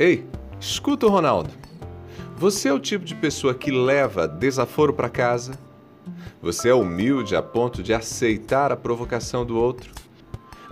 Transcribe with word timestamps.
Ei, 0.00 0.24
escuta 0.58 1.04
o 1.04 1.10
Ronaldo. 1.10 1.50
Você 2.38 2.70
é 2.70 2.72
o 2.72 2.80
tipo 2.80 3.04
de 3.04 3.14
pessoa 3.14 3.52
que 3.52 3.70
leva 3.70 4.26
desaforo 4.26 4.94
para 4.94 5.10
casa? 5.10 5.52
Você 6.40 6.70
é 6.70 6.74
humilde 6.74 7.36
a 7.36 7.42
ponto 7.42 7.82
de 7.82 7.92
aceitar 7.92 8.72
a 8.72 8.76
provocação 8.78 9.44
do 9.44 9.58
outro? 9.58 9.92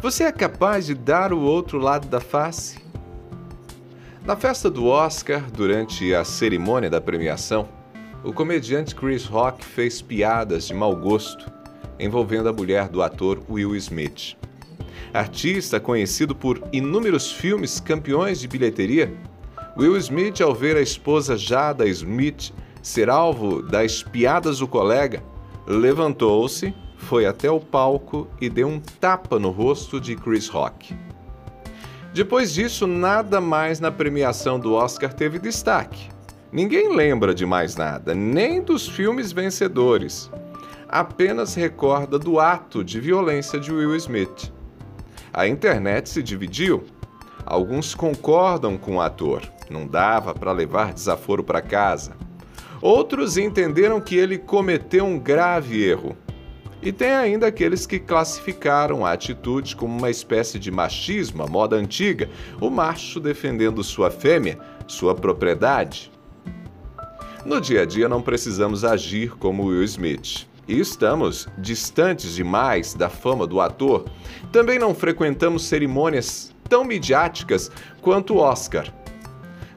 Você 0.01 0.25
é 0.25 0.33
capaz 0.33 0.87
de 0.87 0.95
dar 0.95 1.35
o 1.35 1.41
outro 1.43 1.79
lado 1.79 2.09
da 2.09 2.21
face? 2.21 2.79
Na 4.25 4.35
festa 4.35 4.71
do 4.71 4.86
Oscar, 4.86 5.43
durante 5.50 6.14
a 6.14 6.25
cerimônia 6.25 6.89
da 6.89 6.99
premiação, 6.99 7.68
o 8.25 8.32
comediante 8.32 8.95
Chris 8.95 9.26
Rock 9.26 9.63
fez 9.63 10.00
piadas 10.00 10.68
de 10.68 10.72
mau 10.72 10.96
gosto 10.96 11.53
envolvendo 12.00 12.49
a 12.49 12.53
mulher 12.54 12.89
do 12.89 13.03
ator 13.03 13.43
Will 13.46 13.76
Smith. 13.76 14.39
Artista 15.13 15.81
conhecido 15.81 16.35
por 16.35 16.63
inúmeros 16.73 17.32
filmes 17.32 17.81
campeões 17.81 18.41
de 18.41 18.49
bilheteria, 18.49 19.13
Will 19.77 19.96
Smith, 19.96 20.41
ao 20.41 20.55
ver 20.55 20.77
a 20.77 20.81
esposa 20.81 21.36
Jada 21.36 21.86
Smith 21.89 22.53
ser 22.83 23.09
alvo 23.09 23.63
das 23.63 24.03
piadas 24.03 24.59
do 24.59 24.67
colega, 24.67 25.22
levantou-se, 25.67 26.75
foi 26.96 27.27
até 27.27 27.50
o 27.50 27.61
palco 27.61 28.27
e 28.41 28.49
deu 28.49 28.67
um 28.67 28.81
tapa 28.81 29.39
no 29.39 29.50
rosto 29.50 30.00
de 30.00 30.17
Chris 30.17 30.49
Rock. 30.49 30.97
Depois 32.12 32.53
disso, 32.53 32.86
nada 32.86 33.41
mais 33.41 33.78
na 33.78 33.92
premiação 33.92 34.58
do 34.58 34.72
Oscar 34.75 35.12
teve 35.12 35.39
destaque. 35.39 36.08
Ninguém 36.50 36.95
lembra 36.95 37.34
de 37.34 37.45
mais 37.45 37.77
nada, 37.77 38.14
nem 38.14 38.62
dos 38.62 38.89
filmes 38.89 39.31
vencedores. 39.31 40.31
Apenas 40.89 41.55
recorda 41.55 42.19
do 42.19 42.41
ato 42.41 42.83
de 42.83 42.98
violência 42.98 43.61
de 43.61 43.70
Will 43.70 43.95
Smith. 43.95 44.50
A 45.33 45.47
internet 45.47 46.09
se 46.09 46.23
dividiu. 46.23 46.84
Alguns 47.45 47.95
concordam 47.95 48.77
com 48.77 48.97
o 48.97 49.00
ator, 49.00 49.42
não 49.70 49.86
dava 49.86 50.34
para 50.34 50.52
levar 50.52 50.92
desaforo 50.92 51.42
para 51.42 51.62
casa. 51.62 52.16
Outros 52.80 53.36
entenderam 53.36 54.00
que 54.00 54.17
ele 54.17 54.39
cometeu 54.39 55.05
um 55.05 55.19
grave 55.19 55.83
erro. 55.83 56.17
E 56.80 56.92
tem 56.92 57.11
ainda 57.11 57.48
aqueles 57.48 57.86
que 57.86 57.98
classificaram 57.98 59.05
a 59.05 59.12
atitude 59.12 59.75
como 59.75 59.97
uma 59.98 60.11
espécie 60.11 60.58
de 60.58 60.70
machismo, 60.70 61.42
a 61.42 61.47
moda 61.47 61.74
antiga, 61.74 62.30
o 62.61 62.70
macho 62.70 63.19
defendendo 63.19 63.83
sua 63.83 64.11
fêmea, 64.11 64.58
sua 64.86 65.14
propriedade. 65.14 66.11
No 67.45 67.61
dia 67.61 67.83
a 67.83 67.86
dia 67.86 68.08
não 68.08 68.22
precisamos 68.22 68.84
agir 68.84 69.36
como 69.36 69.67
Will 69.67 69.83
Smith. 69.83 70.47
E 70.69 70.78
estamos 70.78 71.48
distantes 71.56 72.34
demais 72.34 72.94
da 72.94 73.08
fama 73.08 73.47
do 73.47 73.61
ator. 73.61 74.05
Também 74.52 74.78
não 74.78 74.94
frequentamos 74.94 75.64
cerimônias 75.64 76.55
tão 76.69 76.84
midiáticas 76.84 77.70
quanto 78.02 78.34
o 78.34 78.38
Oscar 78.38 78.92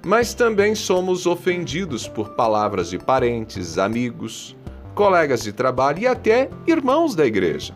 mas 0.04 0.34
também 0.34 0.74
somos 0.74 1.26
ofendidos 1.26 2.08
por 2.08 2.30
palavras 2.30 2.90
de 2.90 2.98
parentes, 2.98 3.78
amigos, 3.78 4.56
colegas 4.96 5.44
de 5.44 5.54
trabalho 5.54 6.00
e 6.00 6.08
até 6.08 6.50
irmãos 6.66 7.16
da 7.16 7.26
igreja. 7.26 7.76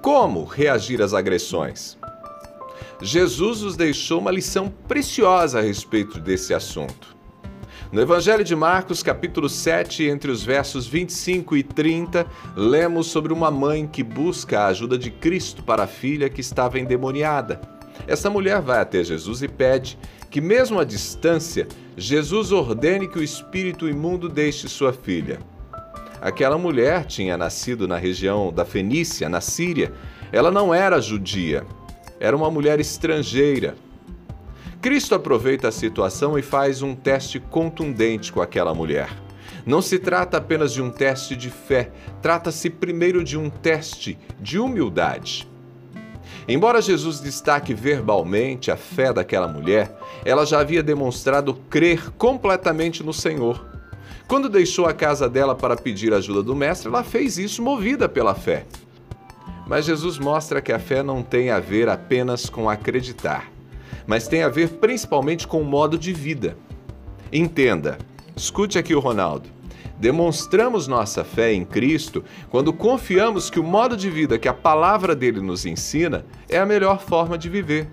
Como 0.00 0.44
reagir 0.44 1.02
às 1.02 1.12
agressões? 1.12 1.98
Jesus 3.00 3.60
nos 3.60 3.76
deixou 3.76 4.20
uma 4.20 4.30
lição 4.30 4.72
preciosa 4.88 5.58
a 5.58 5.62
respeito 5.62 6.18
desse 6.18 6.54
assunto. 6.54 7.16
No 7.92 8.00
Evangelho 8.00 8.42
de 8.42 8.56
Marcos, 8.56 9.02
capítulo 9.02 9.50
7, 9.50 10.04
entre 10.04 10.30
os 10.30 10.42
versos 10.42 10.86
25 10.86 11.54
e 11.58 11.62
30, 11.62 12.26
lemos 12.56 13.08
sobre 13.08 13.34
uma 13.34 13.50
mãe 13.50 13.86
que 13.86 14.02
busca 14.02 14.60
a 14.60 14.68
ajuda 14.68 14.96
de 14.96 15.10
Cristo 15.10 15.62
para 15.62 15.82
a 15.82 15.86
filha 15.86 16.30
que 16.30 16.40
estava 16.40 16.80
endemoniada. 16.80 17.60
Essa 18.06 18.30
mulher 18.30 18.62
vai 18.62 18.80
até 18.80 19.04
Jesus 19.04 19.42
e 19.42 19.48
pede 19.48 19.98
que, 20.30 20.40
mesmo 20.40 20.80
à 20.80 20.84
distância, 20.84 21.68
Jesus 21.94 22.50
ordene 22.50 23.06
que 23.06 23.18
o 23.18 23.22
espírito 23.22 23.86
imundo 23.86 24.26
deixe 24.26 24.68
sua 24.68 24.94
filha. 24.94 25.38
Aquela 26.18 26.56
mulher 26.56 27.04
tinha 27.04 27.36
nascido 27.36 27.86
na 27.86 27.98
região 27.98 28.50
da 28.50 28.64
Fenícia, 28.64 29.28
na 29.28 29.42
Síria. 29.42 29.92
Ela 30.32 30.50
não 30.50 30.72
era 30.72 30.98
judia, 30.98 31.66
era 32.18 32.34
uma 32.34 32.50
mulher 32.50 32.80
estrangeira. 32.80 33.74
Cristo 34.82 35.14
aproveita 35.14 35.68
a 35.68 35.72
situação 35.72 36.36
e 36.36 36.42
faz 36.42 36.82
um 36.82 36.92
teste 36.92 37.38
contundente 37.38 38.32
com 38.32 38.42
aquela 38.42 38.74
mulher. 38.74 39.08
Não 39.64 39.80
se 39.80 39.96
trata 39.96 40.38
apenas 40.38 40.72
de 40.72 40.82
um 40.82 40.90
teste 40.90 41.36
de 41.36 41.50
fé, 41.50 41.92
trata-se 42.20 42.68
primeiro 42.68 43.22
de 43.22 43.38
um 43.38 43.48
teste 43.48 44.18
de 44.40 44.58
humildade. 44.58 45.48
Embora 46.48 46.82
Jesus 46.82 47.20
destaque 47.20 47.72
verbalmente 47.72 48.72
a 48.72 48.76
fé 48.76 49.12
daquela 49.12 49.46
mulher, 49.46 49.96
ela 50.24 50.44
já 50.44 50.58
havia 50.58 50.82
demonstrado 50.82 51.54
crer 51.70 52.10
completamente 52.18 53.04
no 53.04 53.12
Senhor. 53.12 53.64
Quando 54.26 54.48
deixou 54.48 54.86
a 54.86 54.92
casa 54.92 55.28
dela 55.28 55.54
para 55.54 55.76
pedir 55.76 56.12
ajuda 56.12 56.42
do 56.42 56.56
Mestre, 56.56 56.88
ela 56.88 57.04
fez 57.04 57.38
isso 57.38 57.62
movida 57.62 58.08
pela 58.08 58.34
fé. 58.34 58.66
Mas 59.64 59.84
Jesus 59.84 60.18
mostra 60.18 60.60
que 60.60 60.72
a 60.72 60.80
fé 60.80 61.04
não 61.04 61.22
tem 61.22 61.50
a 61.50 61.60
ver 61.60 61.88
apenas 61.88 62.50
com 62.50 62.68
acreditar, 62.68 63.51
mas 64.06 64.28
tem 64.28 64.42
a 64.42 64.48
ver 64.48 64.68
principalmente 64.70 65.46
com 65.46 65.60
o 65.60 65.64
modo 65.64 65.98
de 65.98 66.12
vida. 66.12 66.56
Entenda, 67.32 67.98
escute 68.36 68.78
aqui 68.78 68.94
o 68.94 69.00
Ronaldo. 69.00 69.48
Demonstramos 69.98 70.88
nossa 70.88 71.22
fé 71.22 71.52
em 71.52 71.64
Cristo 71.64 72.24
quando 72.50 72.72
confiamos 72.72 73.48
que 73.48 73.60
o 73.60 73.64
modo 73.64 73.96
de 73.96 74.10
vida 74.10 74.38
que 74.38 74.48
a 74.48 74.52
palavra 74.52 75.14
dele 75.14 75.40
nos 75.40 75.64
ensina 75.64 76.26
é 76.48 76.58
a 76.58 76.66
melhor 76.66 77.00
forma 77.00 77.38
de 77.38 77.48
viver. 77.48 77.88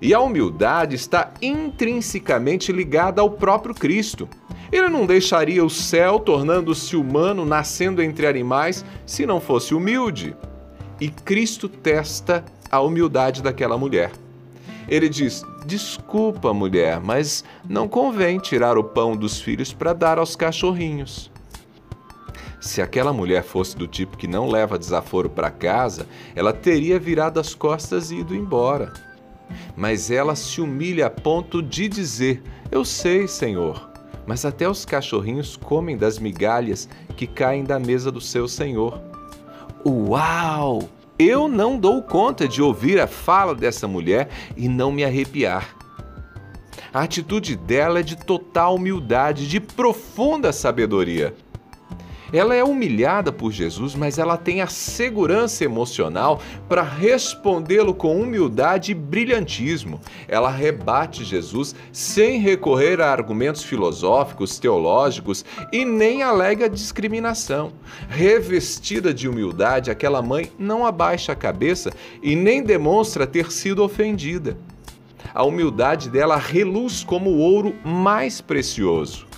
E 0.00 0.14
a 0.14 0.20
humildade 0.20 0.94
está 0.94 1.32
intrinsecamente 1.42 2.70
ligada 2.70 3.20
ao 3.20 3.30
próprio 3.30 3.74
Cristo. 3.74 4.28
Ele 4.70 4.88
não 4.88 5.06
deixaria 5.06 5.64
o 5.64 5.70
céu 5.70 6.18
tornando-se 6.18 6.96
humano, 6.96 7.44
nascendo 7.44 8.02
entre 8.02 8.26
animais, 8.26 8.84
se 9.06 9.26
não 9.26 9.40
fosse 9.40 9.74
humilde. 9.74 10.36
E 11.00 11.08
Cristo 11.08 11.68
testa 11.68 12.44
a 12.70 12.80
humildade 12.80 13.42
daquela 13.42 13.76
mulher. 13.76 14.12
Ele 14.88 15.08
diz: 15.08 15.42
Desculpa, 15.66 16.52
mulher, 16.52 17.00
mas 17.00 17.44
não 17.68 17.88
convém 17.88 18.38
tirar 18.38 18.76
o 18.76 18.84
pão 18.84 19.16
dos 19.16 19.40
filhos 19.40 19.72
para 19.72 19.92
dar 19.92 20.18
aos 20.18 20.36
cachorrinhos. 20.36 21.30
Se 22.60 22.80
aquela 22.80 23.12
mulher 23.12 23.42
fosse 23.42 23.76
do 23.76 23.86
tipo 23.86 24.16
que 24.16 24.26
não 24.26 24.48
leva 24.48 24.78
desaforo 24.78 25.28
para 25.28 25.50
casa, 25.50 26.06
ela 26.34 26.52
teria 26.52 26.98
virado 26.98 27.38
as 27.38 27.54
costas 27.54 28.10
e 28.10 28.16
ido 28.16 28.34
embora. 28.34 28.92
Mas 29.76 30.10
ela 30.10 30.34
se 30.34 30.60
humilha 30.60 31.06
a 31.06 31.10
ponto 31.10 31.62
de 31.62 31.88
dizer: 31.88 32.42
Eu 32.70 32.84
sei, 32.84 33.28
Senhor, 33.28 33.90
mas 34.26 34.44
até 34.44 34.68
os 34.68 34.84
cachorrinhos 34.84 35.56
comem 35.56 35.96
das 35.96 36.18
migalhas 36.18 36.88
que 37.16 37.26
caem 37.26 37.64
da 37.64 37.78
mesa 37.78 38.10
do 38.10 38.20
seu 38.20 38.48
Senhor. 38.48 39.00
Uau! 39.86 40.88
Eu 41.18 41.46
não 41.46 41.78
dou 41.78 42.02
conta 42.02 42.48
de 42.48 42.60
ouvir 42.60 43.00
a 43.00 43.06
fala 43.06 43.54
dessa 43.54 43.86
mulher 43.86 44.28
e 44.56 44.68
não 44.68 44.90
me 44.90 45.04
arrepiar. 45.04 45.76
A 46.92 47.02
atitude 47.02 47.56
dela 47.56 48.00
é 48.00 48.02
de 48.02 48.16
total 48.16 48.74
humildade, 48.74 49.48
de 49.48 49.60
profunda 49.60 50.52
sabedoria. 50.52 51.34
Ela 52.34 52.56
é 52.56 52.64
humilhada 52.64 53.30
por 53.30 53.52
Jesus, 53.52 53.94
mas 53.94 54.18
ela 54.18 54.36
tem 54.36 54.60
a 54.60 54.66
segurança 54.66 55.64
emocional 55.64 56.42
para 56.68 56.82
respondê-lo 56.82 57.94
com 57.94 58.20
humildade 58.20 58.90
e 58.90 58.94
brilhantismo. 58.94 60.00
Ela 60.26 60.50
rebate 60.50 61.22
Jesus 61.22 61.76
sem 61.92 62.40
recorrer 62.40 63.00
a 63.00 63.12
argumentos 63.12 63.62
filosóficos, 63.62 64.58
teológicos 64.58 65.44
e 65.72 65.84
nem 65.84 66.24
alega 66.24 66.68
discriminação. 66.68 67.72
Revestida 68.08 69.14
de 69.14 69.28
humildade, 69.28 69.88
aquela 69.88 70.20
mãe 70.20 70.50
não 70.58 70.84
abaixa 70.84 71.30
a 71.30 71.36
cabeça 71.36 71.92
e 72.20 72.34
nem 72.34 72.64
demonstra 72.64 73.28
ter 73.28 73.52
sido 73.52 73.80
ofendida. 73.84 74.58
A 75.32 75.44
humildade 75.44 76.10
dela 76.10 76.36
reluz 76.36 77.04
como 77.04 77.30
o 77.30 77.38
ouro 77.38 77.76
mais 77.84 78.40
precioso. 78.40 79.33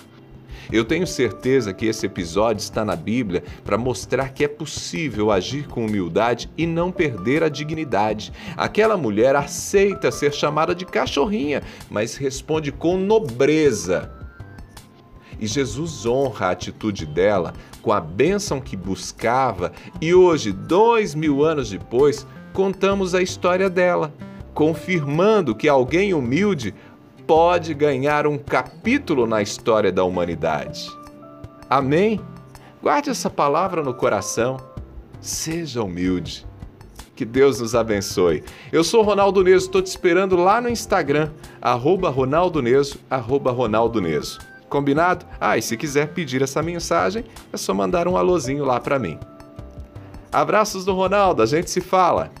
Eu 0.71 0.83
tenho 0.83 1.07
certeza 1.07 1.73
que 1.73 1.85
esse 1.85 2.05
episódio 2.05 2.61
está 2.61 2.83
na 2.83 2.95
Bíblia 2.95 3.43
para 3.63 3.77
mostrar 3.77 4.29
que 4.29 4.43
é 4.43 4.47
possível 4.47 5.31
agir 5.31 5.67
com 5.67 5.85
humildade 5.85 6.49
e 6.57 6.65
não 6.65 6.91
perder 6.91 7.43
a 7.43 7.49
dignidade. 7.49 8.33
Aquela 8.55 8.97
mulher 8.97 9.35
aceita 9.35 10.11
ser 10.11 10.33
chamada 10.33 10.75
de 10.75 10.85
cachorrinha, 10.85 11.61
mas 11.89 12.15
responde 12.15 12.71
com 12.71 12.97
nobreza. 12.97 14.11
E 15.39 15.45
Jesus 15.45 16.05
honra 16.05 16.47
a 16.47 16.51
atitude 16.51 17.05
dela 17.05 17.53
com 17.81 17.93
a 17.93 18.01
bênção 18.01 18.59
que 18.59 18.75
buscava, 18.75 19.71
e 20.01 20.13
hoje, 20.13 20.51
dois 20.51 21.15
mil 21.15 21.45
anos 21.45 21.69
depois, 21.69 22.27
contamos 22.51 23.15
a 23.15 23.21
história 23.21 23.69
dela, 23.69 24.13
confirmando 24.53 25.55
que 25.55 25.69
alguém 25.69 26.13
humilde 26.13 26.73
pode 27.27 27.73
ganhar 27.73 28.25
um 28.25 28.37
capítulo 28.37 29.27
na 29.27 29.41
história 29.41 29.91
da 29.91 30.03
humanidade. 30.05 30.89
Amém? 31.69 32.21
Guarde 32.81 33.09
essa 33.09 33.29
palavra 33.29 33.83
no 33.83 33.93
coração. 33.93 34.57
Seja 35.19 35.83
humilde. 35.83 36.47
Que 37.13 37.25
Deus 37.25 37.59
nos 37.59 37.75
abençoe. 37.75 38.43
Eu 38.71 38.83
sou 38.83 39.03
Ronaldo 39.03 39.43
Neso, 39.43 39.65
estou 39.65 39.81
te 39.81 39.87
esperando 39.87 40.37
lá 40.37 40.61
no 40.61 40.69
Instagram, 40.69 41.31
arroba 41.61 42.09
Ronaldo 42.09 42.61
Neso, 42.61 42.99
arroba 43.09 43.51
Ronaldo 43.51 43.99
Neso. 43.99 44.39
Combinado? 44.69 45.25
Ah, 45.39 45.57
e 45.57 45.61
se 45.61 45.75
quiser 45.75 46.13
pedir 46.13 46.41
essa 46.41 46.61
mensagem, 46.61 47.25
é 47.51 47.57
só 47.57 47.73
mandar 47.73 48.07
um 48.07 48.15
alôzinho 48.15 48.63
lá 48.63 48.79
para 48.79 48.99
mim. 48.99 49.19
Abraços 50.31 50.85
do 50.85 50.93
Ronaldo, 50.93 51.41
a 51.41 51.45
gente 51.45 51.69
se 51.69 51.81
fala. 51.81 52.31